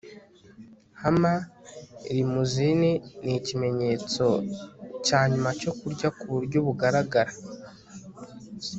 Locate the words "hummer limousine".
1.01-2.91